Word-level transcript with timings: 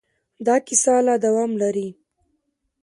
دا 0.45 0.55
کیسه 0.67 0.93
لا 1.05 1.15
دوام 1.25 1.51
لري. 1.61 1.87